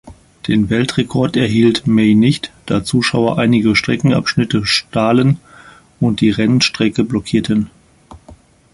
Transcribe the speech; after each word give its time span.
Den 0.47 0.71
Weltrekord 0.71 1.37
erhielt 1.37 1.85
May 1.85 2.15
nicht, 2.15 2.51
da 2.65 2.83
Zuschauer 2.83 3.37
einige 3.37 3.75
Streckenabschnitte 3.75 4.65
stahlen 4.65 5.37
und 5.99 6.21
die 6.21 6.31
Rennstrecke 6.31 7.03
blockierten. 7.03 7.69